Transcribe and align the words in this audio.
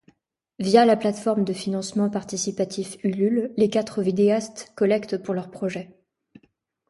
Via 0.57 0.83
la 0.83 0.95
plateforme 0.97 1.43
de 1.43 1.53
financement 1.53 2.09
participatif 2.09 2.97
Ulule, 3.03 3.53
les 3.55 3.69
quatre 3.69 4.01
vidéastes 4.01 4.71
collectent 4.75 5.21
pour 5.21 5.35
leur 5.35 5.51
projet. 5.51 5.95